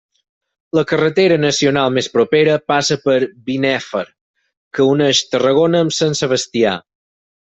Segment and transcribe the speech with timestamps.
[0.77, 3.17] La carretera nacional més propera passa per
[3.49, 4.01] Binéfar,
[4.79, 6.75] que uneix Tarragona amb Sant Sebastià.